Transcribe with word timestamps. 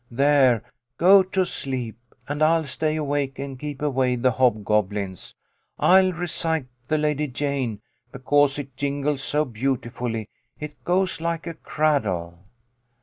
"There, 0.09 0.63
go 0.97 1.21
to 1.21 1.45
sleep, 1.45 1.95
and 2.27 2.41
I'll 2.41 2.65
stay 2.65 2.95
awake 2.95 3.37
and 3.37 3.59
keep 3.59 3.83
away 3.83 4.15
the 4.15 4.31
hobgoblins. 4.31 5.35
I'll 5.77 6.11
recite 6.11 6.65
the 6.87 6.97
Lady 6.97 7.27
Jane, 7.27 7.81
because 8.11 8.57
it 8.57 8.75
jingles 8.75 9.21
so 9.21 9.45
beautifully. 9.45 10.27
It 10.59 10.83
goes 10.85 11.21
like 11.21 11.45
a 11.45 11.53
cradle." 11.53 12.39